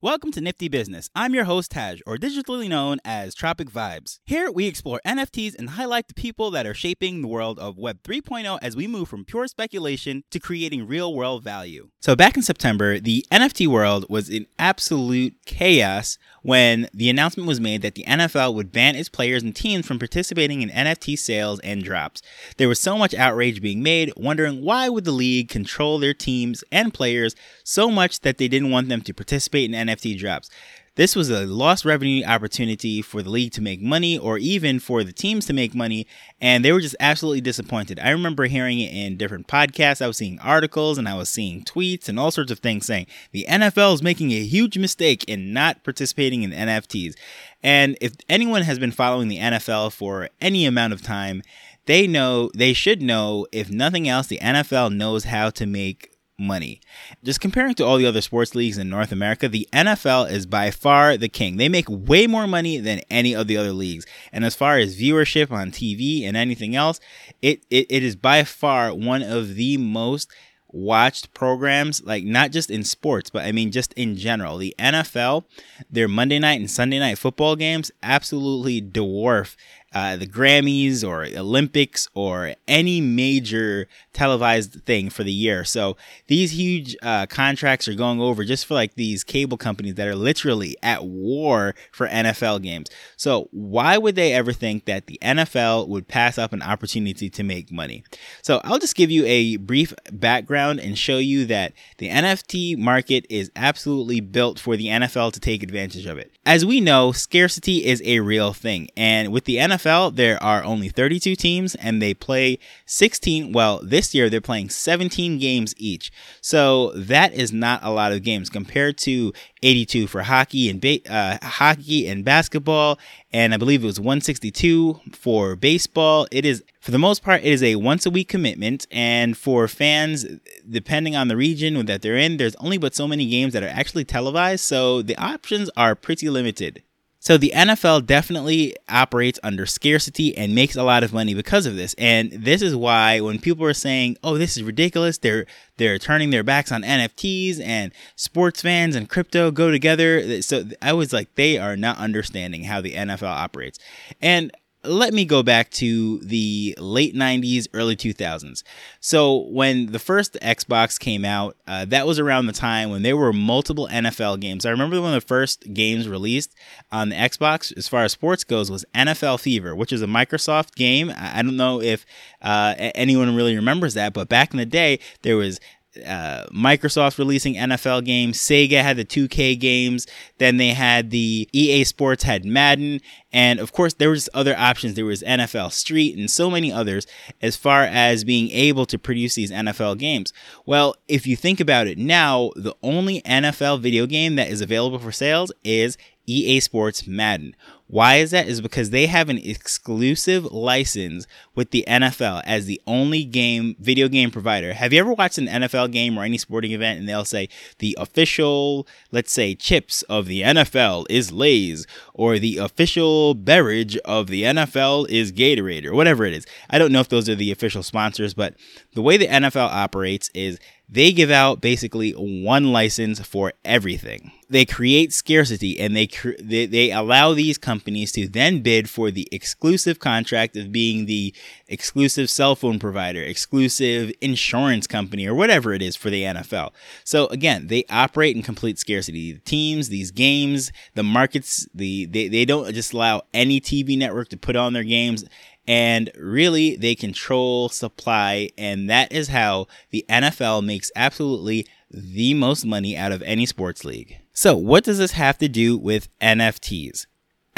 [0.00, 1.10] Welcome to Nifty Business.
[1.12, 4.20] I'm your host, Taj, or digitally known as Tropic Vibes.
[4.24, 8.04] Here, we explore NFTs and highlight the people that are shaping the world of Web
[8.04, 11.88] 3.0 as we move from pure speculation to creating real world value.
[11.98, 17.60] So, back in September, the NFT world was in absolute chaos when the announcement was
[17.60, 21.58] made that the NFL would ban its players and teams from participating in NFT sales
[21.64, 22.22] and drops.
[22.56, 26.62] There was so much outrage being made, wondering why would the league control their teams
[26.70, 27.34] and players
[27.64, 30.50] so much that they didn't want them to participate in NFT drops.
[30.98, 35.04] This was a lost revenue opportunity for the league to make money or even for
[35.04, 36.08] the teams to make money,
[36.40, 38.00] and they were just absolutely disappointed.
[38.00, 40.02] I remember hearing it in different podcasts.
[40.02, 43.06] I was seeing articles and I was seeing tweets and all sorts of things saying
[43.30, 47.14] the NFL is making a huge mistake in not participating in NFTs.
[47.62, 51.42] And if anyone has been following the NFL for any amount of time,
[51.86, 56.80] they know, they should know, if nothing else, the NFL knows how to make money.
[57.24, 60.70] Just comparing to all the other sports leagues in North America, the NFL is by
[60.70, 61.56] far the king.
[61.56, 64.06] They make way more money than any of the other leagues.
[64.32, 67.00] And as far as viewership on TV and anything else,
[67.42, 70.30] it, it, it is by far one of the most
[70.70, 74.58] watched programs, like not just in sports, but I mean just in general.
[74.58, 75.44] The NFL,
[75.90, 79.56] their Monday night and Sunday night football games absolutely dwarf
[79.94, 85.64] uh, the Grammys or Olympics or any major televised thing for the year.
[85.64, 90.06] So these huge uh, contracts are going over just for like these cable companies that
[90.06, 92.90] are literally at war for NFL games.
[93.16, 97.42] So why would they ever think that the NFL would pass up an opportunity to
[97.42, 98.04] make money?
[98.42, 103.24] So I'll just give you a brief background and show you that the NFT market
[103.30, 106.32] is absolutely built for the NFL to take advantage of it.
[106.44, 108.88] As we know, scarcity is a real thing.
[108.96, 113.52] And with the NFL, there are only 32 teams and they play 16.
[113.52, 116.10] Well, this year they're playing 17 games each.
[116.40, 121.10] So that is not a lot of games compared to 82 for hockey and ba-
[121.10, 122.98] uh, hockey and basketball,
[123.32, 126.26] and I believe it was 162 for baseball.
[126.30, 129.68] It is for the most part it is a once a week commitment, and for
[129.68, 130.26] fans,
[130.68, 133.68] depending on the region that they're in, there's only but so many games that are
[133.68, 136.82] actually televised, so the options are pretty limited.
[137.20, 141.74] So the NFL definitely operates under scarcity and makes a lot of money because of
[141.74, 141.94] this.
[141.98, 145.46] And this is why when people are saying, "Oh, this is ridiculous," they're
[145.78, 150.42] they're turning their backs on NFTs and sports fans and crypto go together.
[150.42, 153.78] So I was like, they are not understanding how the NFL operates.
[154.20, 154.52] And
[154.84, 158.62] let me go back to the late 90s, early 2000s.
[159.00, 163.16] So, when the first Xbox came out, uh, that was around the time when there
[163.16, 164.64] were multiple NFL games.
[164.64, 166.54] I remember one of the first games released
[166.92, 170.74] on the Xbox, as far as sports goes, was NFL Fever, which is a Microsoft
[170.76, 171.12] game.
[171.16, 172.06] I don't know if
[172.40, 175.58] uh, anyone really remembers that, but back in the day, there was
[176.06, 178.38] uh, Microsoft releasing NFL games.
[178.38, 180.06] Sega had the 2K games.
[180.38, 183.00] Then they had the EA Sports had Madden,
[183.32, 184.94] and of course there was other options.
[184.94, 187.06] There was NFL Street and so many others
[187.42, 190.32] as far as being able to produce these NFL games.
[190.66, 194.98] Well, if you think about it now, the only NFL video game that is available
[194.98, 197.56] for sales is EA Sports Madden.
[197.88, 198.46] Why is that?
[198.46, 204.08] Is because they have an exclusive license with the NFL as the only game video
[204.08, 204.74] game provider.
[204.74, 207.48] Have you ever watched an NFL game or any sporting event and they'll say
[207.78, 214.26] the official, let's say, chips of the NFL is Lay's or the official beverage of
[214.26, 216.44] the NFL is Gatorade or whatever it is.
[216.68, 218.54] I don't know if those are the official sponsors, but
[218.92, 220.58] the way the NFL operates is
[220.90, 224.32] they give out basically one license for everything.
[224.48, 226.08] They create scarcity and they,
[226.40, 231.34] they they allow these companies to then bid for the exclusive contract of being the
[231.66, 236.72] exclusive cell phone provider, exclusive insurance company or whatever it is for the NFL.
[237.04, 239.32] So again, they operate in complete scarcity.
[239.32, 244.28] The teams, these games, the markets, the they, they don't just allow any TV network
[244.28, 245.24] to put on their games
[245.66, 252.64] and really they control supply and that is how the NFL makes absolutely the most
[252.64, 254.18] money out of any sports league.
[254.32, 257.06] So, what does this have to do with NFTs?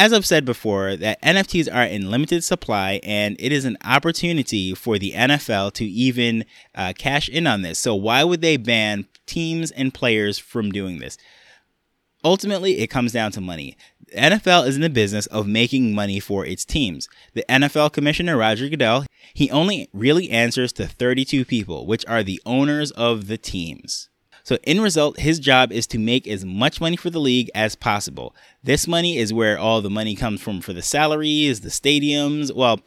[0.00, 4.74] As I've said before, that NFTs are in limited supply and it is an opportunity
[4.74, 7.78] for the NFL to even uh, cash in on this.
[7.78, 11.18] So, why would they ban teams and players from doing this?
[12.24, 13.76] Ultimately, it comes down to money.
[14.06, 17.06] The NFL is in the business of making money for its teams.
[17.34, 19.04] The NFL commissioner, Roger Goodell,
[19.34, 24.08] he only really answers to 32 people, which are the owners of the teams.
[24.42, 27.74] So, in result, his job is to make as much money for the league as
[27.74, 28.34] possible.
[28.62, 32.54] This money is where all the money comes from for the salaries, the stadiums.
[32.54, 32.80] Well,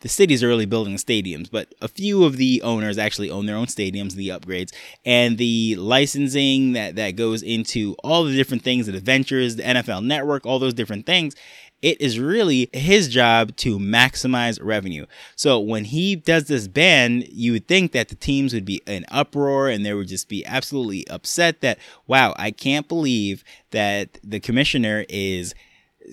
[0.00, 3.56] the cities are really building stadiums, but a few of the owners actually own their
[3.56, 4.72] own stadiums, the upgrades,
[5.04, 10.04] and the licensing that, that goes into all the different things, the adventures, the NFL
[10.04, 11.34] network, all those different things.
[11.80, 15.06] It is really his job to maximize revenue.
[15.36, 19.04] So when he does this ban, you would think that the teams would be in
[19.10, 24.40] uproar and they would just be absolutely upset that, wow, I can't believe that the
[24.40, 25.54] commissioner is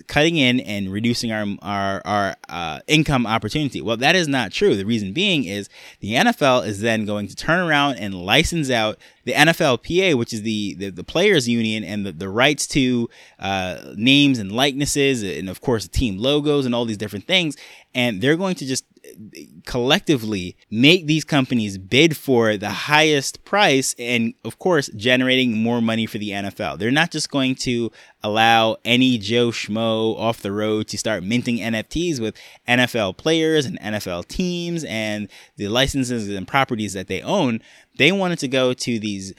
[0.06, 3.80] cutting in and reducing our our, our uh, income opportunity.
[3.80, 4.76] Well, that is not true.
[4.76, 5.68] The reason being is
[6.00, 10.42] the NFL is then going to turn around and license out the NFLPA, which is
[10.42, 13.08] the the, the players union, and the, the rights to
[13.38, 17.56] uh, names and likenesses, and of course team logos and all these different things.
[17.94, 18.84] And they're going to just
[19.64, 26.06] collectively make these companies bid for the highest price and of course generating more money
[26.06, 26.78] for the NFL.
[26.78, 27.90] They're not just going to
[28.22, 32.36] allow any Joe Schmo off the road to start minting NFTs with
[32.68, 37.60] NFL players and NFL teams and the licenses and properties that they own.
[37.98, 39.32] They wanted to go to these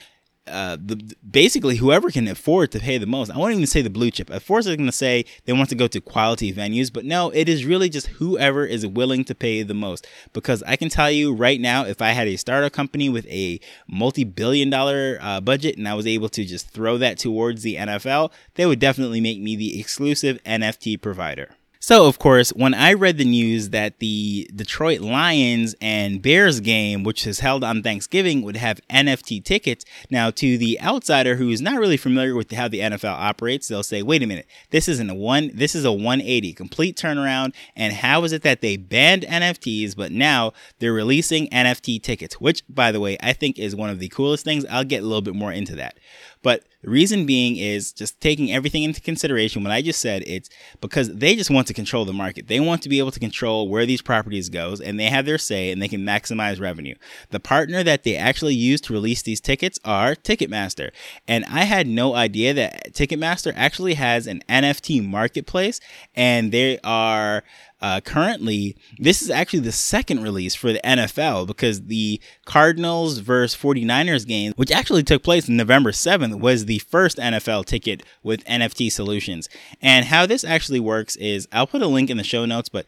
[0.50, 3.30] uh, the, basically whoever can afford to pay the most.
[3.30, 4.30] I won't even say the blue chip.
[4.30, 7.30] Of course, they're going to say they want to go to quality venues, but no,
[7.30, 10.06] it is really just whoever is willing to pay the most.
[10.32, 13.60] Because I can tell you right now, if I had a startup company with a
[13.86, 18.32] multi-billion dollar uh, budget and I was able to just throw that towards the NFL,
[18.54, 21.50] they would definitely make me the exclusive NFT provider.
[21.80, 27.04] So, of course, when I read the news that the Detroit Lions and Bears game,
[27.04, 31.60] which is held on Thanksgiving, would have NFT tickets, now to the outsider who is
[31.60, 35.08] not really familiar with how the NFL operates, they'll say, "Wait a minute, this isn't
[35.08, 39.22] a one, this is a 180 complete turnaround." And how is it that they banned
[39.22, 42.40] NFTs, but now they're releasing NFT tickets?
[42.40, 44.64] Which, by the way, I think is one of the coolest things.
[44.68, 45.96] I'll get a little bit more into that.
[46.42, 49.64] But the reason being is just taking everything into consideration.
[49.64, 50.48] What I just said, it's
[50.80, 52.48] because they just want to control the market.
[52.48, 55.38] They want to be able to control where these properties goes and they have their
[55.38, 56.94] say and they can maximize revenue.
[57.30, 60.90] The partner that they actually use to release these tickets are Ticketmaster.
[61.26, 65.80] And I had no idea that Ticketmaster actually has an NFT marketplace
[66.14, 67.44] and they are
[67.80, 73.60] uh, currently, this is actually the second release for the NFL because the Cardinals versus
[73.60, 78.90] 49ers game, which actually took place November 7th, was the first NFL ticket with NFT
[78.90, 79.48] solutions.
[79.80, 82.84] And how this actually works is I'll put a link in the show notes, but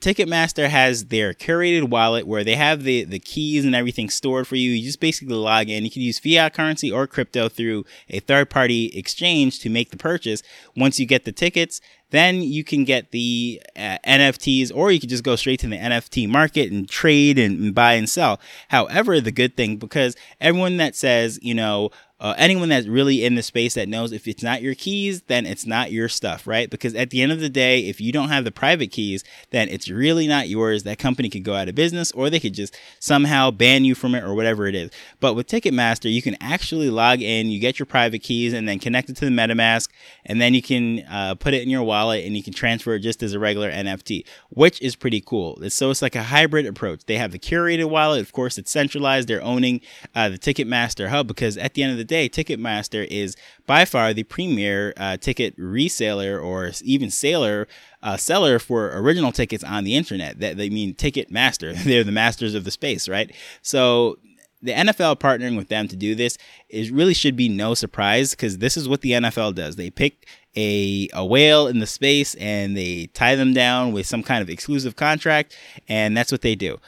[0.00, 4.56] Ticketmaster has their curated wallet where they have the, the keys and everything stored for
[4.56, 4.70] you.
[4.70, 5.84] You just basically log in.
[5.84, 9.96] You can use fiat currency or crypto through a third party exchange to make the
[9.96, 10.42] purchase.
[10.76, 15.08] Once you get the tickets, then you can get the uh, NFTs, or you can
[15.08, 18.38] just go straight to the NFT market and trade and, and buy and sell.
[18.68, 23.34] However, the good thing, because everyone that says, you know, uh, anyone that's really in
[23.34, 26.70] the space that knows if it's not your keys, then it's not your stuff, right?
[26.70, 29.68] Because at the end of the day, if you don't have the private keys, then
[29.68, 30.84] it's really not yours.
[30.84, 34.14] That company could go out of business or they could just somehow ban you from
[34.14, 34.90] it or whatever it is.
[35.20, 38.78] But with Ticketmaster, you can actually log in, you get your private keys and then
[38.78, 39.90] connect it to the MetaMask,
[40.24, 43.00] and then you can uh, put it in your wallet and you can transfer it
[43.00, 45.58] just as a regular NFT, which is pretty cool.
[45.68, 47.04] So it's like a hybrid approach.
[47.04, 49.28] They have the curated wallet, of course, it's centralized.
[49.28, 49.82] They're owning
[50.14, 53.36] uh, the Ticketmaster hub because at the end of the day, Ticketmaster is
[53.66, 57.66] by far the premier uh, ticket reseller or even sailor
[58.02, 60.40] uh, seller for original tickets on the internet.
[60.40, 61.74] That they mean Ticketmaster.
[61.84, 63.34] They're the masters of the space, right?
[63.62, 64.18] So
[64.62, 66.38] the NFL partnering with them to do this
[66.68, 69.76] is really should be no surprise because this is what the NFL does.
[69.76, 70.26] They pick
[70.56, 74.48] a, a whale in the space and they tie them down with some kind of
[74.48, 75.56] exclusive contract,
[75.88, 76.78] and that's what they do.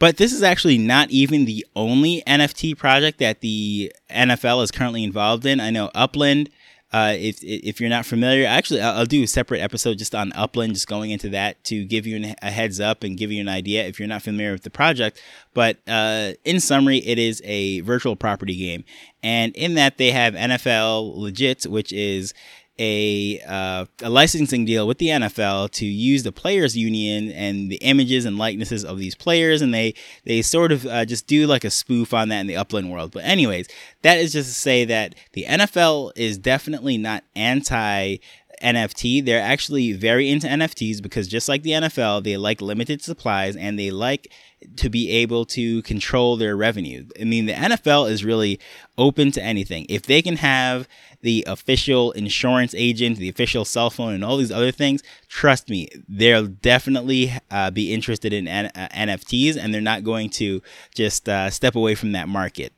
[0.00, 5.04] But this is actually not even the only NFT project that the NFL is currently
[5.04, 5.60] involved in.
[5.60, 6.50] I know Upland.
[6.92, 10.32] Uh, if if you're not familiar, actually, I'll, I'll, do a separate episode just on
[10.32, 13.40] Upland, just going into that to give you an, a heads up and give you
[13.40, 15.22] an idea if you're not familiar with the project.
[15.54, 18.82] But uh, in summary, it is a virtual property game,
[19.22, 22.34] and in that they have NFL Legit, which is
[22.80, 27.76] a, uh, a licensing deal with the NFL to use the players union and the
[27.76, 29.94] images and likenesses of these players, and they
[30.24, 33.12] they sort of uh, just do like a spoof on that in the Upland world.
[33.12, 33.68] But anyways,
[34.00, 38.16] that is just to say that the NFL is definitely not anti
[38.60, 39.24] NFT.
[39.24, 43.78] They're actually very into NFTs because just like the NFL, they like limited supplies and
[43.78, 44.32] they like
[44.76, 47.06] to be able to control their revenue.
[47.20, 48.60] I mean, the NFL is really
[48.98, 49.86] open to anything.
[49.88, 50.86] If they can have
[51.22, 55.88] the official insurance agent, the official cell phone, and all these other things, trust me,
[56.08, 60.62] they'll definitely uh, be interested in N- uh, NFTs and they're not going to
[60.94, 62.72] just uh, step away from that market.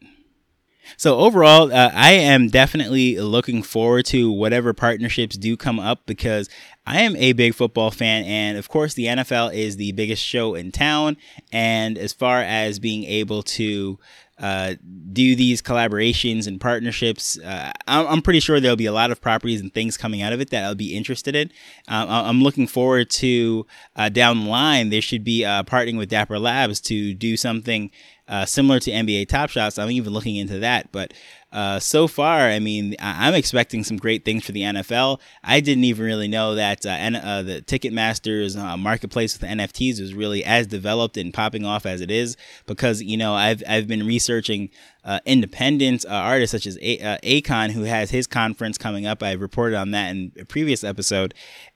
[0.96, 6.48] So overall, uh, I am definitely looking forward to whatever partnerships do come up because
[6.86, 10.54] I am a big football fan, and of course, the NFL is the biggest show
[10.54, 11.16] in town.
[11.52, 13.98] And as far as being able to
[14.42, 14.74] uh,
[15.12, 17.38] do these collaborations and partnerships.
[17.38, 20.40] Uh, I'm, pretty sure there'll be a lot of properties and things coming out of
[20.40, 21.52] it that I'll be interested in.
[21.86, 24.90] Um, I'm looking forward to uh, down the line.
[24.90, 27.92] There should be uh, partnering with Dapper Labs to do something
[28.28, 29.78] uh, similar to NBA Top Shots.
[29.78, 31.12] I'm even looking into that, but
[31.52, 35.20] uh, so far, I mean, I- am expecting some great things for the NFL.
[35.44, 40.00] I didn't even really know that uh, N- uh, the Ticketmaster's uh, marketplace with NFTs
[40.00, 43.86] was really as developed and popping off as it is because, you know, I've, I've
[43.86, 44.70] been researching
[45.04, 49.22] uh, independent uh, artists such as a- Akon, who has his conference coming up.
[49.22, 51.34] I reported on that in a previous episode.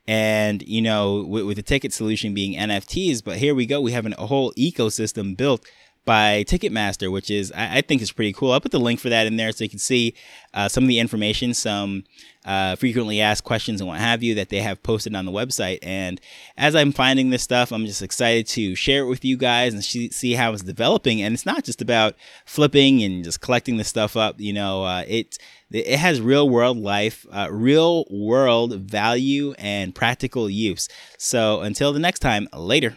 [0.09, 3.81] And, you know, with, with the ticket solution being NFTs, but here we go.
[3.83, 5.67] We have an, a whole ecosystem built
[6.07, 8.53] by Ticketmaster, which is I, I, think is pretty cool.
[8.53, 10.15] I'll put the link for that in there so you can see
[10.55, 12.05] uh, some of the information, some
[12.47, 15.81] uh, frequently asked questions and what have you that they have posted on the website.
[15.83, 16.21] And
[16.57, 19.85] as I'm finding this stuff, I'm just excited to share it with you guys and
[19.85, 21.21] see how it's developing.
[21.21, 22.15] And it's not just about
[22.47, 24.41] flipping and just collecting the stuff up.
[24.41, 25.37] You know, uh, it
[25.73, 30.89] it has real world life, uh, real world value, and practical use.
[31.19, 32.97] So until the next time, later.